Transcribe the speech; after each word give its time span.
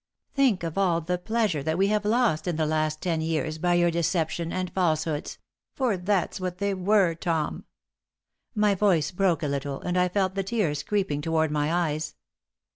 Think 0.33 0.63
of 0.63 0.79
all 0.79 0.99
the 0.99 1.19
pleasure 1.19 1.61
that 1.61 1.77
we 1.77 1.89
have 1.89 2.05
lost 2.05 2.47
in 2.47 2.55
the 2.55 2.65
last 2.65 3.01
ten 3.03 3.21
years 3.21 3.59
by 3.59 3.75
your 3.75 3.91
deception 3.91 4.51
and 4.51 4.71
falsehoods 4.73 5.37
for 5.75 5.95
that's 5.95 6.41
what 6.41 6.57
they 6.57 6.73
were, 6.73 7.13
Tom!" 7.13 7.65
My 8.55 8.73
voice 8.73 9.11
broke 9.11 9.43
a 9.43 9.47
little, 9.47 9.79
and 9.81 9.99
I 9.99 10.09
felt 10.09 10.33
the 10.33 10.41
tears 10.43 10.81
creeping 10.81 11.21
toward 11.21 11.51
my 11.51 11.71
eyes. 11.71 12.15